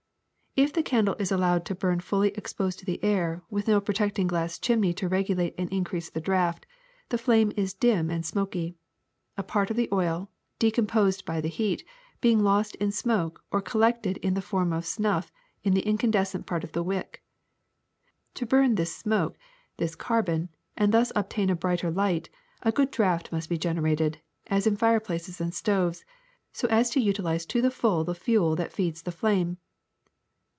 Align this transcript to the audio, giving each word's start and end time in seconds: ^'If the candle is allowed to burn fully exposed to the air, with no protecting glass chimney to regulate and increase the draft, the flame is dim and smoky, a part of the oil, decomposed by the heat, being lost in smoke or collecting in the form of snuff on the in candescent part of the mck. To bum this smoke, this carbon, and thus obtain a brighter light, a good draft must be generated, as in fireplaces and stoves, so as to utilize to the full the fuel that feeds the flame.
^'If 0.57 0.73
the 0.73 0.83
candle 0.83 1.15
is 1.17 1.31
allowed 1.31 1.63
to 1.63 1.75
burn 1.75 2.01
fully 2.01 2.31
exposed 2.31 2.77
to 2.79 2.85
the 2.85 3.01
air, 3.01 3.41
with 3.49 3.69
no 3.69 3.79
protecting 3.79 4.27
glass 4.27 4.59
chimney 4.59 4.91
to 4.95 5.07
regulate 5.07 5.55
and 5.57 5.69
increase 5.71 6.09
the 6.09 6.19
draft, 6.19 6.65
the 7.07 7.17
flame 7.17 7.53
is 7.55 7.73
dim 7.73 8.09
and 8.09 8.25
smoky, 8.25 8.75
a 9.37 9.43
part 9.43 9.69
of 9.71 9.77
the 9.77 9.87
oil, 9.93 10.29
decomposed 10.59 11.23
by 11.23 11.39
the 11.39 11.47
heat, 11.47 11.85
being 12.19 12.43
lost 12.43 12.75
in 12.75 12.91
smoke 12.91 13.45
or 13.49 13.61
collecting 13.61 14.17
in 14.17 14.33
the 14.33 14.41
form 14.41 14.73
of 14.73 14.85
snuff 14.85 15.31
on 15.65 15.71
the 15.71 15.87
in 15.87 15.97
candescent 15.97 16.45
part 16.45 16.65
of 16.65 16.73
the 16.73 16.83
mck. 16.83 17.19
To 18.33 18.45
bum 18.45 18.75
this 18.75 18.93
smoke, 18.93 19.37
this 19.77 19.95
carbon, 19.95 20.49
and 20.75 20.93
thus 20.93 21.13
obtain 21.15 21.49
a 21.49 21.55
brighter 21.55 21.89
light, 21.89 22.29
a 22.61 22.73
good 22.73 22.91
draft 22.91 23.31
must 23.31 23.47
be 23.47 23.57
generated, 23.57 24.19
as 24.47 24.67
in 24.67 24.75
fireplaces 24.75 25.39
and 25.39 25.53
stoves, 25.53 26.03
so 26.51 26.67
as 26.67 26.89
to 26.89 26.99
utilize 26.99 27.45
to 27.45 27.61
the 27.61 27.71
full 27.71 28.03
the 28.03 28.13
fuel 28.13 28.57
that 28.57 28.73
feeds 28.73 29.03
the 29.03 29.13
flame. 29.13 29.57